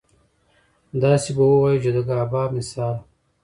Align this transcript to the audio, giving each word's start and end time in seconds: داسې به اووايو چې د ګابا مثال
داسې 1.03 1.29
به 1.35 1.43
اووايو 1.49 1.81
چې 1.83 1.89
د 1.95 1.97
ګابا 2.09 2.43
مثال 2.55 2.95